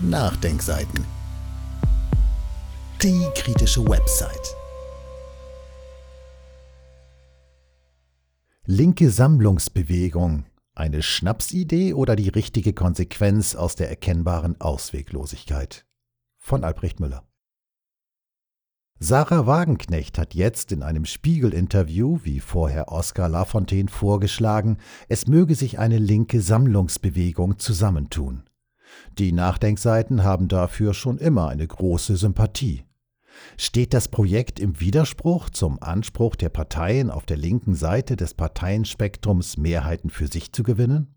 Nachdenkseiten. 0.00 1.04
Die 3.02 3.26
kritische 3.34 3.84
Website. 3.84 4.54
Linke 8.64 9.10
Sammlungsbewegung. 9.10 10.44
Eine 10.76 11.02
Schnapsidee 11.02 11.94
oder 11.94 12.14
die 12.14 12.28
richtige 12.28 12.74
Konsequenz 12.74 13.56
aus 13.56 13.74
der 13.74 13.88
erkennbaren 13.88 14.60
Ausweglosigkeit? 14.60 15.84
Von 16.38 16.62
Albrecht 16.62 17.00
Müller. 17.00 17.24
Sarah 19.00 19.48
Wagenknecht 19.48 20.16
hat 20.16 20.32
jetzt 20.32 20.70
in 20.70 20.84
einem 20.84 21.06
Spiegel-Interview, 21.06 22.20
wie 22.22 22.38
vorher 22.38 22.92
Oskar 22.92 23.28
Lafontaine, 23.28 23.88
vorgeschlagen, 23.88 24.78
es 25.08 25.26
möge 25.26 25.56
sich 25.56 25.80
eine 25.80 25.98
linke 25.98 26.40
Sammlungsbewegung 26.40 27.58
zusammentun. 27.58 28.47
Die 29.18 29.32
Nachdenkseiten 29.32 30.24
haben 30.24 30.48
dafür 30.48 30.94
schon 30.94 31.18
immer 31.18 31.48
eine 31.48 31.66
große 31.66 32.16
Sympathie. 32.16 32.84
Steht 33.56 33.94
das 33.94 34.08
Projekt 34.08 34.58
im 34.58 34.80
Widerspruch 34.80 35.50
zum 35.50 35.82
Anspruch 35.82 36.36
der 36.36 36.48
Parteien 36.48 37.10
auf 37.10 37.26
der 37.26 37.36
linken 37.36 37.74
Seite 37.74 38.16
des 38.16 38.34
Parteienspektrums 38.34 39.56
Mehrheiten 39.56 40.10
für 40.10 40.26
sich 40.26 40.52
zu 40.52 40.62
gewinnen? 40.62 41.14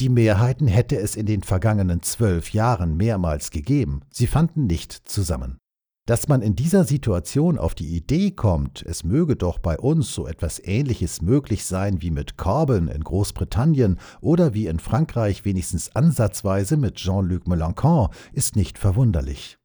Die 0.00 0.08
Mehrheiten 0.08 0.66
hätte 0.66 0.96
es 0.96 1.14
in 1.14 1.26
den 1.26 1.42
vergangenen 1.42 2.02
zwölf 2.02 2.52
Jahren 2.52 2.96
mehrmals 2.96 3.50
gegeben, 3.50 4.00
sie 4.10 4.26
fanden 4.26 4.66
nicht 4.66 4.92
zusammen. 4.92 5.58
Dass 6.06 6.28
man 6.28 6.42
in 6.42 6.54
dieser 6.54 6.84
Situation 6.84 7.56
auf 7.56 7.74
die 7.74 7.96
Idee 7.96 8.30
kommt, 8.30 8.82
es 8.82 9.04
möge 9.04 9.36
doch 9.36 9.58
bei 9.58 9.78
uns 9.78 10.12
so 10.12 10.26
etwas 10.26 10.60
Ähnliches 10.62 11.22
möglich 11.22 11.64
sein 11.64 12.02
wie 12.02 12.10
mit 12.10 12.36
Corbyn 12.36 12.88
in 12.88 13.02
Großbritannien 13.02 13.98
oder 14.20 14.52
wie 14.52 14.66
in 14.66 14.80
Frankreich 14.80 15.46
wenigstens 15.46 15.96
ansatzweise 15.96 16.76
mit 16.76 16.96
Jean-Luc 16.96 17.46
Mélenchon, 17.46 18.10
ist 18.34 18.54
nicht 18.54 18.78
verwunderlich. 18.78 19.56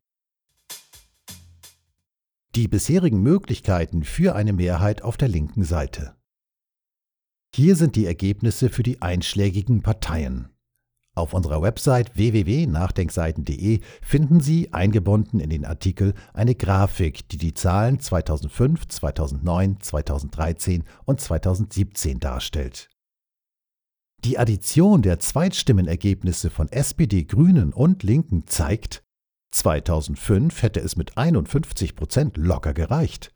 Die 2.56 2.70
bisherigen 2.70 3.22
Möglichkeiten 3.22 4.04
für 4.04 4.34
eine 4.34 4.54
Mehrheit 4.54 5.02
auf 5.02 5.18
der 5.18 5.28
linken 5.28 5.66
Seite. 5.66 6.16
Hier 7.54 7.76
sind 7.76 7.98
die 7.98 8.06
Ergebnisse 8.06 8.70
für 8.70 8.84
die 8.84 9.02
einschlägigen 9.02 9.82
Parteien. 9.82 10.48
Auf 11.20 11.34
unserer 11.34 11.62
Website 11.62 12.16
www.nachdenkseiten.de 12.16 13.82
finden 14.02 14.40
Sie 14.40 14.72
eingebunden 14.72 15.42
in 15.42 15.50
den 15.50 15.66
Artikel 15.66 16.14
eine 16.34 16.56
Grafik, 16.56 17.28
die 17.28 17.38
die 17.38 17.54
Zahlen 17.54 18.00
2005, 18.00 18.88
2009, 18.88 19.82
2013 19.82 20.86
und 21.04 21.20
2017 21.20 22.22
darstellt. 22.22 22.90
Die 24.24 24.40
Addition 24.40 25.02
der 25.02 25.20
Zweitstimmenergebnisse 25.20 26.50
von 26.50 26.70
SPD, 26.70 27.26
Grünen 27.26 27.74
und 27.74 28.04
Linken 28.04 28.48
zeigt, 28.48 29.04
2005 29.52 30.62
hätte 30.62 30.80
es 30.80 30.96
mit 30.96 31.18
51 31.18 31.98
Prozent 31.98 32.38
locker 32.38 32.74
gereicht. 32.74 33.34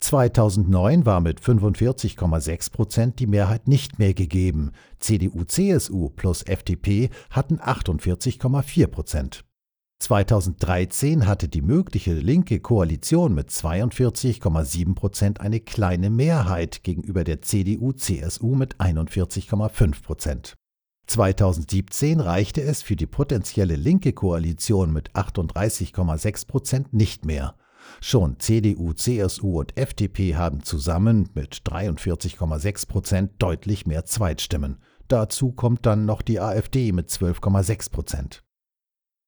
2009 0.00 1.06
war 1.06 1.20
mit 1.20 1.40
45,6 1.40 2.72
Prozent 2.72 3.18
die 3.18 3.26
Mehrheit 3.26 3.68
nicht 3.68 3.98
mehr 3.98 4.14
gegeben. 4.14 4.72
CDU, 4.98 5.44
CSU 5.44 6.10
plus 6.10 6.42
FDP 6.42 7.10
hatten 7.30 7.58
48,4 7.58 8.86
Prozent. 8.86 9.44
2013 10.00 11.26
hatte 11.26 11.48
die 11.48 11.62
mögliche 11.62 12.12
linke 12.12 12.60
Koalition 12.60 13.34
mit 13.34 13.48
42,7 13.48 14.94
Prozent 14.94 15.40
eine 15.40 15.60
kleine 15.60 16.10
Mehrheit 16.10 16.82
gegenüber 16.82 17.24
der 17.24 17.40
CDU-CSU 17.40 18.54
mit 18.54 18.76
41,5 18.76 20.02
Prozent. 20.02 20.54
2017 21.06 22.20
reichte 22.20 22.62
es 22.62 22.82
für 22.82 22.96
die 22.96 23.06
potenzielle 23.06 23.76
linke 23.76 24.12
Koalition 24.12 24.92
mit 24.92 25.12
38,6 25.12 26.46
Prozent 26.46 26.92
nicht 26.92 27.24
mehr. 27.24 27.54
Schon 28.00 28.38
CDU, 28.38 28.92
CSU 28.92 29.60
und 29.60 29.76
FDP 29.76 30.36
haben 30.36 30.62
zusammen 30.62 31.28
mit 31.34 31.62
43,6 31.66 32.88
Prozent 32.88 33.32
deutlich 33.38 33.86
mehr 33.86 34.04
Zweitstimmen. 34.04 34.78
Dazu 35.08 35.52
kommt 35.52 35.86
dann 35.86 36.06
noch 36.06 36.22
die 36.22 36.40
AfD 36.40 36.92
mit 36.92 37.10
12,6 37.10 37.90
Prozent. 37.90 38.44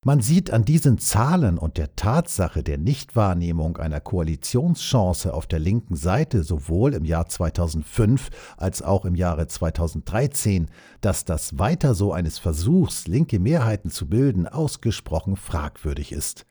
Man 0.06 0.20
sieht 0.20 0.52
an 0.52 0.64
diesen 0.64 0.98
Zahlen 0.98 1.58
und 1.58 1.78
der 1.78 1.96
Tatsache 1.96 2.62
der 2.62 2.78
Nichtwahrnehmung 2.78 3.76
einer 3.76 3.98
Koalitionschance 3.98 5.34
auf 5.34 5.48
der 5.48 5.58
linken 5.58 5.96
Seite 5.96 6.44
sowohl 6.44 6.94
im 6.94 7.04
Jahr 7.04 7.26
2005 7.26 8.30
als 8.56 8.82
auch 8.82 9.04
im 9.04 9.16
Jahre 9.16 9.48
2013, 9.48 10.68
dass 11.00 11.24
das 11.24 11.58
weiter 11.58 11.96
so 11.96 12.12
eines 12.12 12.38
Versuchs, 12.38 13.08
linke 13.08 13.40
Mehrheiten 13.40 13.90
zu 13.90 14.08
bilden, 14.08 14.46
ausgesprochen 14.46 15.34
fragwürdig 15.34 16.12
ist. 16.12 16.46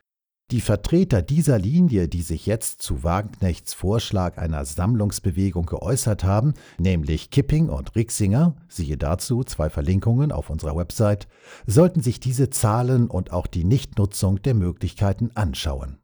Die 0.51 0.61
Vertreter 0.61 1.23
dieser 1.23 1.57
Linie, 1.57 2.07
die 2.07 2.21
sich 2.21 2.45
jetzt 2.45 2.83
zu 2.83 3.03
Wagenknechts 3.03 3.73
Vorschlag 3.73 4.37
einer 4.37 4.63
Sammlungsbewegung 4.63 5.65
geäußert 5.65 6.23
haben, 6.23 6.53
nämlich 6.77 7.31
Kipping 7.31 7.67
und 7.67 7.95
Rixinger, 7.95 8.55
siehe 8.67 8.95
dazu 8.95 9.43
zwei 9.43 9.71
Verlinkungen 9.71 10.31
auf 10.31 10.51
unserer 10.51 10.75
Website, 10.75 11.27
sollten 11.65 12.01
sich 12.01 12.19
diese 12.19 12.51
Zahlen 12.51 13.07
und 13.07 13.31
auch 13.33 13.47
die 13.47 13.63
Nichtnutzung 13.63 14.39
der 14.43 14.53
Möglichkeiten 14.53 15.31
anschauen. 15.33 15.97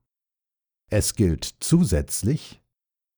Es 0.89 1.13
gilt 1.13 1.45
zusätzlich, 1.59 2.60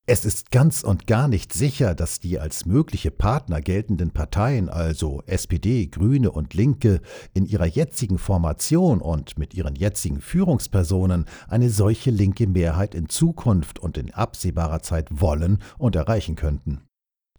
es 0.06 0.26
ist 0.26 0.50
ganz 0.50 0.82
und 0.82 1.06
gar 1.06 1.28
nicht 1.28 1.54
sicher, 1.54 1.94
dass 1.94 2.20
die 2.20 2.38
als 2.38 2.66
mögliche 2.66 3.10
Partner 3.10 3.62
geltenden 3.62 4.10
Parteien, 4.10 4.68
also 4.68 5.22
SPD, 5.26 5.86
Grüne 5.86 6.30
und 6.30 6.52
Linke, 6.52 7.00
in 7.32 7.46
ihrer 7.46 7.64
jetzigen 7.64 8.18
Formation 8.18 9.00
und 9.00 9.38
mit 9.38 9.54
ihren 9.54 9.74
jetzigen 9.74 10.20
Führungspersonen 10.20 11.24
eine 11.48 11.70
solche 11.70 12.10
linke 12.10 12.46
Mehrheit 12.46 12.94
in 12.94 13.08
Zukunft 13.08 13.78
und 13.78 13.96
in 13.96 14.12
absehbarer 14.12 14.82
Zeit 14.82 15.08
wollen 15.10 15.58
und 15.78 15.96
erreichen 15.96 16.36
könnten. 16.36 16.82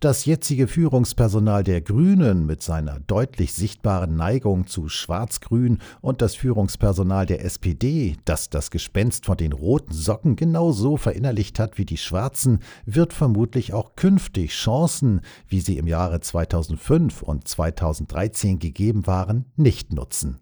Das 0.05 0.25
jetzige 0.25 0.67
Führungspersonal 0.67 1.63
der 1.63 1.81
Grünen 1.81 2.45
mit 2.45 2.61
seiner 2.61 2.99
deutlich 2.99 3.53
sichtbaren 3.53 4.16
Neigung 4.16 4.67
zu 4.67 4.88
Schwarz-Grün 4.88 5.79
und 5.99 6.21
das 6.21 6.35
Führungspersonal 6.35 7.25
der 7.25 7.43
SPD, 7.43 8.15
das 8.23 8.51
das 8.51 8.69
Gespenst 8.69 9.25
von 9.25 9.35
den 9.35 9.51
roten 9.51 9.94
Socken 9.94 10.35
genauso 10.35 10.97
verinnerlicht 10.97 11.57
hat 11.57 11.79
wie 11.79 11.85
die 11.85 11.97
Schwarzen, 11.97 12.59
wird 12.85 13.13
vermutlich 13.13 13.73
auch 13.73 13.95
künftig 13.95 14.51
Chancen, 14.51 15.21
wie 15.47 15.59
sie 15.59 15.79
im 15.79 15.88
Jahre 15.88 16.19
2005 16.19 17.23
und 17.23 17.47
2013 17.47 18.59
gegeben 18.59 19.07
waren, 19.07 19.45
nicht 19.55 19.91
nutzen. 19.91 20.38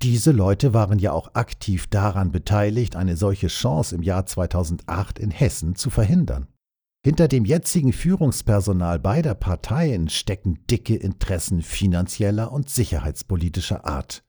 Diese 0.00 0.32
Leute 0.32 0.72
waren 0.72 0.98
ja 0.98 1.12
auch 1.12 1.34
aktiv 1.34 1.88
daran 1.88 2.32
beteiligt, 2.32 2.96
eine 2.96 3.18
solche 3.18 3.48
Chance 3.48 3.96
im 3.96 4.02
Jahr 4.02 4.24
2008 4.24 5.18
in 5.18 5.30
Hessen 5.30 5.74
zu 5.74 5.90
verhindern. 5.90 6.48
Hinter 7.04 7.28
dem 7.28 7.44
jetzigen 7.44 7.92
Führungspersonal 7.92 8.98
beider 8.98 9.34
Parteien 9.34 10.08
stecken 10.08 10.66
dicke 10.70 10.96
Interessen 10.96 11.60
finanzieller 11.60 12.50
und 12.50 12.70
sicherheitspolitischer 12.70 13.84
Art. 13.84 14.24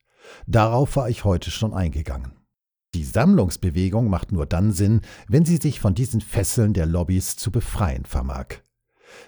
Darauf 0.45 0.97
war 0.97 1.09
ich 1.09 1.23
heute 1.23 1.51
schon 1.51 1.73
eingegangen. 1.73 2.33
Die 2.93 3.05
Sammlungsbewegung 3.05 4.09
macht 4.09 4.33
nur 4.33 4.45
dann 4.45 4.73
Sinn, 4.73 4.99
wenn 5.29 5.45
sie 5.45 5.55
sich 5.55 5.79
von 5.79 5.95
diesen 5.95 6.19
Fesseln 6.19 6.73
der 6.73 6.85
Lobbys 6.85 7.37
zu 7.37 7.49
befreien 7.49 8.03
vermag. 8.03 8.61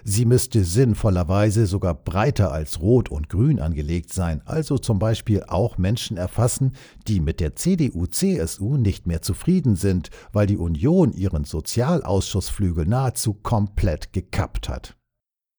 Sie 0.04 0.24
müsste 0.24 0.64
sinnvollerweise 0.64 1.66
sogar 1.66 1.94
breiter 1.94 2.52
als 2.52 2.80
Rot 2.80 3.08
und 3.10 3.28
Grün 3.28 3.60
angelegt 3.60 4.12
sein, 4.12 4.42
also 4.44 4.78
zum 4.78 4.98
Beispiel 4.98 5.44
auch 5.46 5.78
Menschen 5.78 6.16
erfassen, 6.16 6.72
die 7.06 7.20
mit 7.20 7.40
der 7.40 7.56
CDU-CSU 7.56 8.76
nicht 8.76 9.06
mehr 9.06 9.22
zufrieden 9.22 9.76
sind, 9.76 10.10
weil 10.32 10.46
die 10.46 10.56
Union 10.56 11.12
ihren 11.12 11.44
Sozialausschussflügel 11.44 12.86
nahezu 12.86 13.34
komplett 13.34 14.12
gekappt 14.12 14.68
hat. 14.68 14.98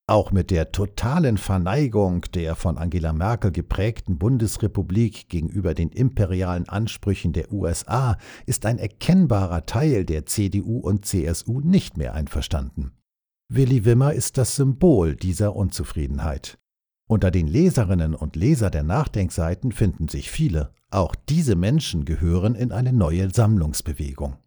Auch 0.10 0.32
mit 0.32 0.50
der 0.50 0.72
totalen 0.72 1.38
Verneigung 1.38 2.22
der 2.34 2.56
von 2.56 2.80
Angela 2.80 3.14
Merkel 3.14 3.52
geprägten 3.52 4.18
Bundesrepublik 4.18 5.30
gegenüber 5.30 5.76
den 5.76 5.90
imperialen 5.90 6.68
Ansprüchen 6.68 7.32
der 7.32 7.54
USA 7.54 8.18
ist 8.48 8.66
ein 8.66 8.80
erkennbarer 8.80 9.68
Teil 9.68 10.06
der 10.06 10.26
CDU 10.26 10.80
und 10.80 11.06
CSU 11.06 11.60
nicht 11.60 11.98
mehr 11.98 12.16
einverstanden. 12.16 12.99
Willi 13.52 13.84
Wimmer 13.84 14.14
ist 14.14 14.38
das 14.38 14.56
Symbol 14.56 15.16
dieser 15.16 15.56
Unzufriedenheit. 15.56 16.60
Unter 17.10 17.32
den 17.32 17.48
Leserinnen 17.48 18.14
und 18.14 18.36
Leser 18.36 18.70
der 18.70 18.84
Nachdenkseiten 18.84 19.72
finden 19.72 20.08
sich 20.08 20.30
viele. 20.30 20.72
Auch 20.92 21.16
diese 21.16 21.56
Menschen 21.56 22.06
gehören 22.06 22.54
in 22.54 22.72
eine 22.72 22.94
neue 22.94 23.32
Sammlungsbewegung. 23.32 24.38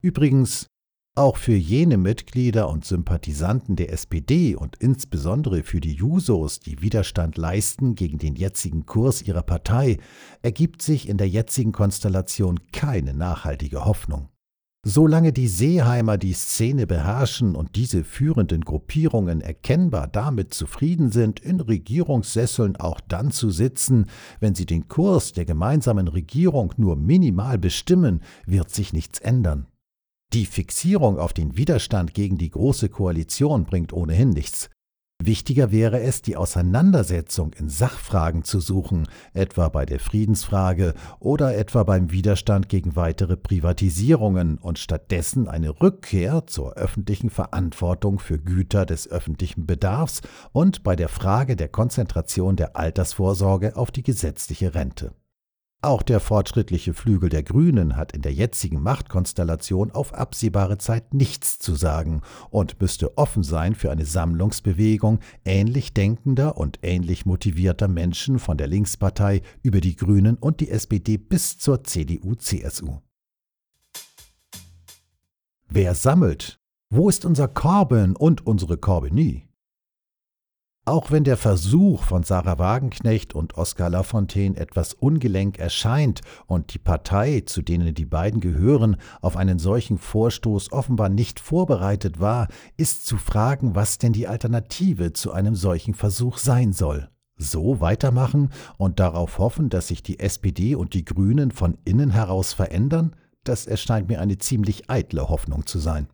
Übrigens, 0.00 0.68
auch 1.16 1.36
für 1.36 1.56
jene 1.56 1.96
Mitglieder 1.96 2.68
und 2.68 2.84
Sympathisanten 2.84 3.74
der 3.74 3.92
SPD 3.92 4.54
und 4.54 4.76
insbesondere 4.76 5.64
für 5.64 5.80
die 5.80 5.94
Jusos, 5.94 6.60
die 6.60 6.82
Widerstand 6.82 7.36
leisten 7.36 7.96
gegen 7.96 8.18
den 8.18 8.36
jetzigen 8.36 8.86
Kurs 8.86 9.22
ihrer 9.22 9.42
Partei, 9.42 9.98
ergibt 10.42 10.80
sich 10.80 11.08
in 11.08 11.18
der 11.18 11.28
jetzigen 11.28 11.72
Konstellation 11.72 12.60
keine 12.70 13.14
nachhaltige 13.14 13.84
Hoffnung. 13.84 14.28
Solange 14.88 15.32
die 15.32 15.48
Seeheimer 15.48 16.16
die 16.16 16.32
Szene 16.32 16.86
beherrschen 16.86 17.56
und 17.56 17.74
diese 17.74 18.04
führenden 18.04 18.60
Gruppierungen 18.60 19.40
erkennbar 19.40 20.06
damit 20.06 20.54
zufrieden 20.54 21.10
sind, 21.10 21.40
in 21.40 21.60
Regierungssesseln 21.60 22.76
auch 22.76 23.00
dann 23.00 23.32
zu 23.32 23.50
sitzen, 23.50 24.06
wenn 24.38 24.54
sie 24.54 24.64
den 24.64 24.86
Kurs 24.86 25.32
der 25.32 25.44
gemeinsamen 25.44 26.06
Regierung 26.06 26.72
nur 26.76 26.94
minimal 26.94 27.58
bestimmen, 27.58 28.22
wird 28.46 28.70
sich 28.70 28.92
nichts 28.92 29.18
ändern. 29.18 29.66
Die 30.32 30.46
Fixierung 30.46 31.18
auf 31.18 31.32
den 31.32 31.56
Widerstand 31.56 32.14
gegen 32.14 32.38
die 32.38 32.50
Große 32.50 32.88
Koalition 32.88 33.64
bringt 33.64 33.92
ohnehin 33.92 34.30
nichts. 34.30 34.70
Wichtiger 35.26 35.72
wäre 35.72 36.00
es, 36.00 36.22
die 36.22 36.36
Auseinandersetzung 36.36 37.52
in 37.54 37.68
Sachfragen 37.68 38.44
zu 38.44 38.60
suchen, 38.60 39.08
etwa 39.32 39.68
bei 39.70 39.86
der 39.86 39.98
Friedensfrage 39.98 40.94
oder 41.18 41.56
etwa 41.56 41.82
beim 41.82 42.12
Widerstand 42.12 42.68
gegen 42.68 42.94
weitere 42.96 43.36
Privatisierungen 43.36 44.58
und 44.58 44.78
stattdessen 44.78 45.48
eine 45.48 45.80
Rückkehr 45.80 46.46
zur 46.46 46.74
öffentlichen 46.74 47.30
Verantwortung 47.30 48.18
für 48.18 48.38
Güter 48.38 48.86
des 48.86 49.10
öffentlichen 49.10 49.66
Bedarfs 49.66 50.20
und 50.52 50.84
bei 50.84 50.94
der 50.94 51.08
Frage 51.08 51.56
der 51.56 51.68
Konzentration 51.68 52.54
der 52.54 52.76
Altersvorsorge 52.76 53.74
auf 53.76 53.90
die 53.90 54.04
gesetzliche 54.04 54.74
Rente. 54.74 55.12
Auch 55.82 56.02
der 56.02 56.20
fortschrittliche 56.20 56.94
Flügel 56.94 57.28
der 57.28 57.42
Grünen 57.42 57.96
hat 57.96 58.12
in 58.12 58.22
der 58.22 58.32
jetzigen 58.32 58.82
Machtkonstellation 58.82 59.90
auf 59.92 60.14
absehbare 60.14 60.78
Zeit 60.78 61.12
nichts 61.12 61.58
zu 61.58 61.74
sagen 61.74 62.22
und 62.50 62.80
müsste 62.80 63.18
offen 63.18 63.42
sein 63.42 63.74
für 63.74 63.90
eine 63.90 64.06
Sammlungsbewegung 64.06 65.20
ähnlich 65.44 65.92
denkender 65.92 66.56
und 66.56 66.78
ähnlich 66.82 67.26
motivierter 67.26 67.88
Menschen 67.88 68.38
von 68.38 68.56
der 68.56 68.66
Linkspartei 68.68 69.42
über 69.62 69.80
die 69.80 69.96
Grünen 69.96 70.36
und 70.36 70.60
die 70.60 70.70
SPD 70.70 71.18
bis 71.18 71.58
zur 71.58 71.84
CDU-CSU. 71.84 72.98
Wer 75.68 75.94
sammelt? 75.94 76.58
Wo 76.88 77.08
ist 77.08 77.24
unser 77.24 77.48
Korben 77.48 78.16
und 78.16 78.46
unsere 78.46 78.78
Korbenie? 78.78 79.45
Auch 80.88 81.10
wenn 81.10 81.24
der 81.24 81.36
Versuch 81.36 82.04
von 82.04 82.22
Sarah 82.22 82.60
Wagenknecht 82.60 83.34
und 83.34 83.58
Oskar 83.58 83.90
Lafontaine 83.90 84.56
etwas 84.56 84.94
ungelenk 84.94 85.58
erscheint 85.58 86.20
und 86.46 86.72
die 86.74 86.78
Partei, 86.78 87.42
zu 87.44 87.60
denen 87.60 87.92
die 87.92 88.04
beiden 88.04 88.38
gehören, 88.38 88.96
auf 89.20 89.36
einen 89.36 89.58
solchen 89.58 89.98
Vorstoß 89.98 90.70
offenbar 90.70 91.08
nicht 91.08 91.40
vorbereitet 91.40 92.20
war, 92.20 92.46
ist 92.76 93.04
zu 93.04 93.16
fragen, 93.16 93.74
was 93.74 93.98
denn 93.98 94.12
die 94.12 94.28
Alternative 94.28 95.12
zu 95.12 95.32
einem 95.32 95.56
solchen 95.56 95.92
Versuch 95.92 96.38
sein 96.38 96.72
soll. 96.72 97.08
So 97.36 97.80
weitermachen 97.80 98.50
und 98.78 99.00
darauf 99.00 99.38
hoffen, 99.38 99.70
dass 99.70 99.88
sich 99.88 100.04
die 100.04 100.20
SPD 100.20 100.76
und 100.76 100.94
die 100.94 101.04
Grünen 101.04 101.50
von 101.50 101.78
innen 101.84 102.10
heraus 102.10 102.52
verändern? 102.52 103.16
Das 103.42 103.66
erscheint 103.66 104.08
mir 104.08 104.20
eine 104.20 104.38
ziemlich 104.38 104.88
eitle 104.88 105.28
Hoffnung 105.28 105.66
zu 105.66 105.80
sein. 105.80 106.06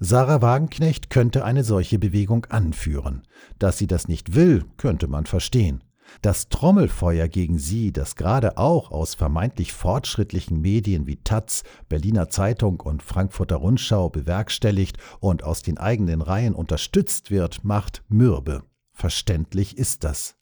Sarah 0.00 0.40
Wagenknecht 0.42 1.10
könnte 1.10 1.44
eine 1.44 1.64
solche 1.64 1.98
Bewegung 1.98 2.46
anführen. 2.46 3.22
Dass 3.58 3.78
sie 3.78 3.88
das 3.88 4.06
nicht 4.06 4.34
will, 4.34 4.64
könnte 4.76 5.08
man 5.08 5.26
verstehen. 5.26 5.82
Das 6.22 6.48
Trommelfeuer 6.48 7.28
gegen 7.28 7.58
sie, 7.58 7.92
das 7.92 8.16
gerade 8.16 8.56
auch 8.56 8.90
aus 8.90 9.14
vermeintlich 9.14 9.72
fortschrittlichen 9.72 10.60
Medien 10.60 11.06
wie 11.06 11.16
Taz, 11.16 11.64
Berliner 11.88 12.28
Zeitung 12.28 12.80
und 12.80 13.02
Frankfurter 13.02 13.56
Rundschau 13.56 14.08
bewerkstelligt 14.08 14.98
und 15.20 15.42
aus 15.42 15.62
den 15.62 15.78
eigenen 15.78 16.22
Reihen 16.22 16.54
unterstützt 16.54 17.30
wird, 17.30 17.64
macht 17.64 18.02
mürbe. 18.08 18.62
Verständlich 18.92 19.76
ist 19.76 20.04
das. 20.04 20.36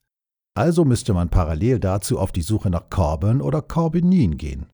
Also 0.55 0.85
müsste 0.85 1.13
man 1.13 1.29
parallel 1.29 1.81
dazu 1.81 2.19
auf 2.19 2.31
die 2.31 2.43
Suche 2.43 2.71
nach 2.71 2.89
Corbyn 2.89 3.43
oder 3.43 3.61
Corbinin 3.61 4.37
gehen. 4.39 4.67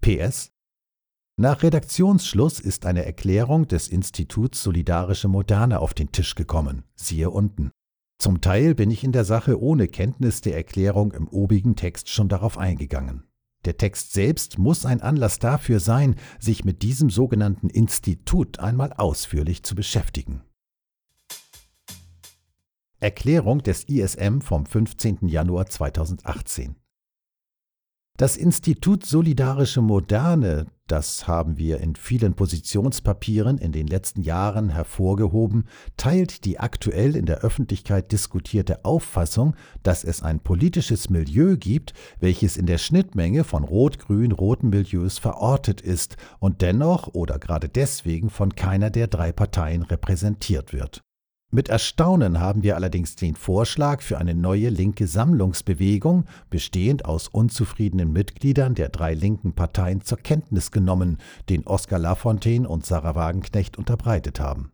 PS 0.00 0.52
nach 1.38 1.62
Redaktionsschluss 1.62 2.60
ist 2.60 2.86
eine 2.86 3.04
Erklärung 3.04 3.68
des 3.68 3.88
Instituts 3.88 4.62
Solidarische 4.62 5.28
Moderne 5.28 5.80
auf 5.80 5.92
den 5.92 6.10
Tisch 6.10 6.34
gekommen, 6.34 6.84
siehe 6.94 7.30
unten. 7.30 7.70
Zum 8.18 8.40
Teil 8.40 8.74
bin 8.74 8.90
ich 8.90 9.04
in 9.04 9.12
der 9.12 9.26
Sache 9.26 9.60
ohne 9.60 9.88
Kenntnis 9.88 10.40
der 10.40 10.56
Erklärung 10.56 11.12
im 11.12 11.28
obigen 11.28 11.76
Text 11.76 12.08
schon 12.08 12.30
darauf 12.30 12.56
eingegangen. 12.56 13.24
Der 13.66 13.76
Text 13.76 14.14
selbst 14.14 14.58
muss 14.58 14.86
ein 14.86 15.02
Anlass 15.02 15.38
dafür 15.38 15.80
sein, 15.80 16.16
sich 16.38 16.64
mit 16.64 16.82
diesem 16.82 17.10
sogenannten 17.10 17.68
Institut 17.68 18.58
einmal 18.58 18.94
ausführlich 18.94 19.62
zu 19.62 19.74
beschäftigen. 19.74 20.42
Erklärung 22.98 23.62
des 23.62 23.84
ISM 23.84 24.40
vom 24.40 24.64
15. 24.64 25.28
Januar 25.28 25.66
2018 25.66 26.76
das 28.16 28.38
Institut 28.38 29.04
Solidarische 29.04 29.82
Moderne, 29.82 30.66
das 30.86 31.26
haben 31.26 31.58
wir 31.58 31.80
in 31.80 31.96
vielen 31.96 32.34
Positionspapieren 32.34 33.58
in 33.58 33.72
den 33.72 33.86
letzten 33.86 34.22
Jahren 34.22 34.68
hervorgehoben, 34.68 35.64
teilt 35.96 36.44
die 36.44 36.58
aktuell 36.58 37.16
in 37.16 37.26
der 37.26 37.40
Öffentlichkeit 37.40 38.12
diskutierte 38.12 38.84
Auffassung, 38.84 39.56
dass 39.82 40.04
es 40.04 40.22
ein 40.22 40.40
politisches 40.40 41.10
Milieu 41.10 41.56
gibt, 41.56 41.94
welches 42.20 42.56
in 42.56 42.66
der 42.66 42.78
Schnittmenge 42.78 43.44
von 43.44 43.64
rot-grün-roten 43.64 44.70
Milieus 44.70 45.18
verortet 45.18 45.80
ist 45.80 46.16
und 46.38 46.62
dennoch 46.62 47.08
oder 47.14 47.38
gerade 47.38 47.68
deswegen 47.68 48.30
von 48.30 48.54
keiner 48.54 48.90
der 48.90 49.06
drei 49.06 49.32
Parteien 49.32 49.82
repräsentiert 49.82 50.72
wird. 50.72 51.05
Mit 51.52 51.68
Erstaunen 51.68 52.40
haben 52.40 52.64
wir 52.64 52.74
allerdings 52.74 53.14
den 53.14 53.36
Vorschlag 53.36 54.02
für 54.02 54.18
eine 54.18 54.34
neue 54.34 54.68
linke 54.68 55.06
Sammlungsbewegung, 55.06 56.24
bestehend 56.50 57.04
aus 57.04 57.28
unzufriedenen 57.28 58.12
Mitgliedern 58.12 58.74
der 58.74 58.88
drei 58.88 59.14
linken 59.14 59.54
Parteien, 59.54 60.02
zur 60.02 60.18
Kenntnis 60.18 60.72
genommen, 60.72 61.18
den 61.48 61.64
Oskar 61.64 62.00
Lafontaine 62.00 62.68
und 62.68 62.84
Sarah 62.84 63.14
Wagenknecht 63.14 63.78
unterbreitet 63.78 64.40
haben. 64.40 64.72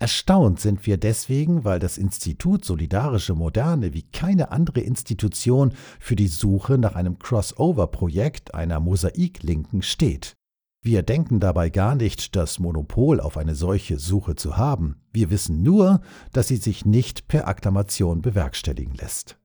Erstaunt 0.00 0.60
sind 0.60 0.86
wir 0.86 0.98
deswegen, 0.98 1.64
weil 1.64 1.78
das 1.78 1.98
Institut 1.98 2.64
Solidarische 2.64 3.34
Moderne 3.34 3.92
wie 3.92 4.02
keine 4.02 4.50
andere 4.50 4.80
Institution 4.80 5.72
für 5.98 6.16
die 6.16 6.28
Suche 6.28 6.78
nach 6.78 6.96
einem 6.96 7.18
Crossover-Projekt 7.18 8.54
einer 8.54 8.80
Mosaiklinken 8.80 9.82
steht. 9.82 10.36
Wir 10.82 11.02
denken 11.02 11.40
dabei 11.40 11.68
gar 11.68 11.94
nicht, 11.94 12.34
das 12.36 12.58
Monopol 12.58 13.20
auf 13.20 13.36
eine 13.36 13.54
solche 13.54 13.98
Suche 13.98 14.34
zu 14.34 14.56
haben. 14.56 14.96
Wir 15.12 15.28
wissen 15.28 15.62
nur, 15.62 16.00
dass 16.32 16.48
sie 16.48 16.56
sich 16.56 16.86
nicht 16.86 17.28
per 17.28 17.46
Akklamation 17.46 18.22
bewerkstelligen 18.22 18.94
lässt. 18.94 19.36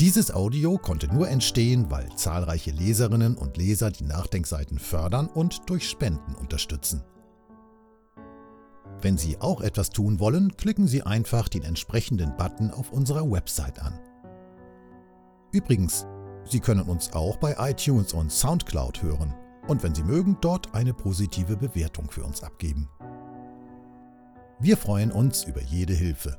Dieses 0.00 0.32
Audio 0.32 0.78
konnte 0.78 1.12
nur 1.12 1.28
entstehen, 1.28 1.90
weil 1.90 2.08
zahlreiche 2.16 2.72
Leserinnen 2.72 3.36
und 3.36 3.56
Leser 3.56 3.92
die 3.92 4.04
Nachdenkseiten 4.04 4.80
fördern 4.80 5.28
und 5.28 5.70
durch 5.70 5.88
Spenden 5.88 6.34
unterstützen. 6.34 7.04
Wenn 9.00 9.16
Sie 9.16 9.40
auch 9.40 9.60
etwas 9.60 9.90
tun 9.90 10.18
wollen, 10.18 10.56
klicken 10.56 10.88
Sie 10.88 11.02
einfach 11.02 11.48
den 11.48 11.62
entsprechenden 11.62 12.36
Button 12.36 12.72
auf 12.72 12.90
unserer 12.92 13.30
Website 13.30 13.80
an. 13.80 13.98
Übrigens, 15.52 16.06
Sie 16.48 16.60
können 16.60 16.88
uns 16.88 17.12
auch 17.12 17.36
bei 17.36 17.56
iTunes 17.58 18.14
und 18.14 18.32
SoundCloud 18.32 19.02
hören 19.02 19.34
und 19.66 19.82
wenn 19.82 19.94
Sie 19.94 20.02
mögen, 20.02 20.38
dort 20.40 20.74
eine 20.74 20.94
positive 20.94 21.56
Bewertung 21.56 22.10
für 22.10 22.24
uns 22.24 22.42
abgeben. 22.42 22.88
Wir 24.58 24.76
freuen 24.76 25.12
uns 25.12 25.44
über 25.44 25.60
jede 25.60 25.92
Hilfe. 25.92 26.38